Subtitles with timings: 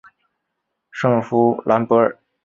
[0.89, 2.17] 圣夫兰博尔。